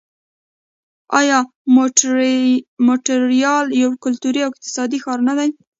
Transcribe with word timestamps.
آیا 1.19 1.39
مونټریال 2.85 3.65
یو 3.83 3.91
کلتوري 4.03 4.39
او 4.43 4.49
اقتصادي 4.51 4.97
ښار 5.03 5.19
نه 5.27 5.33
دی؟ 5.39 5.49